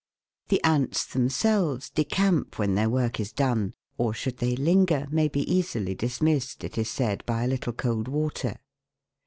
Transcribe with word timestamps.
The 0.47 0.63
ants 0.63 1.05
themselves 1.05 1.91
decamp 1.91 2.57
when 2.57 2.73
their 2.73 2.89
work 2.89 3.19
is 3.19 3.31
done, 3.31 3.75
or 3.99 4.15
should 4.15 4.37
they 4.37 4.55
linger 4.55 5.05
may 5.11 5.27
be 5.27 5.41
easily 5.41 5.93
dismissed, 5.93 6.63
it 6.63 6.75
is 6.79 6.89
said, 6.89 7.23
by 7.27 7.43
a 7.43 7.47
little 7.47 7.73
cold 7.73 8.07
water. 8.07 8.57